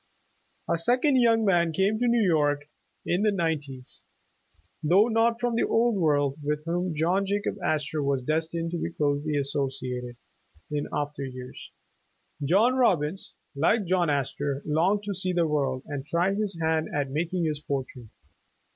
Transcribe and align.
A 0.67 0.79
second 0.79 1.17
young 1.17 1.45
man 1.45 1.71
came 1.71 1.99
to 1.99 2.07
New 2.07 2.23
York 2.25 2.67
in 3.05 3.21
the 3.21 3.29
nine 3.31 3.61
ties, 3.61 4.01
though 4.81 5.07
not 5.07 5.39
from 5.39 5.53
the 5.53 5.61
old 5.61 5.95
world, 5.95 6.39
with 6.41 6.65
whom. 6.65 6.95
John 6.95 7.23
Jacob 7.23 7.55
Astor 7.63 8.01
was 8.01 8.23
destined 8.23 8.71
to 8.71 8.79
be 8.81 8.91
closely 8.91 9.35
associated 9.37 10.17
in 10.71 10.87
89 10.87 10.89
The 10.89 10.97
Original 10.97 11.05
John 11.05 11.07
Jacob 11.07 11.07
Astor 11.07 11.23
after 11.23 11.37
years. 11.37 11.71
John 12.43 12.75
Robbins, 12.77 13.35
like 13.55 13.85
John 13.85 14.09
Astor, 14.09 14.61
longed 14.65 15.03
to 15.03 15.13
see 15.13 15.33
the 15.33 15.45
world, 15.47 15.83
and 15.85 16.03
try 16.03 16.33
his 16.33 16.57
hand 16.59 16.89
at 16.91 17.11
making 17.11 17.45
his 17.45 17.59
fortune. 17.63 18.09